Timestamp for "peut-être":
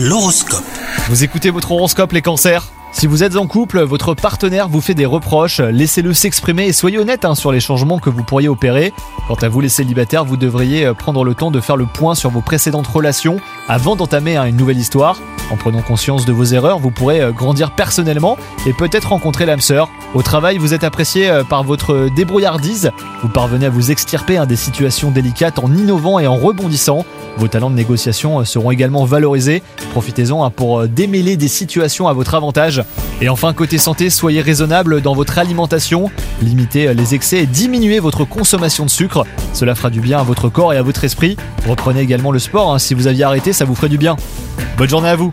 18.72-19.08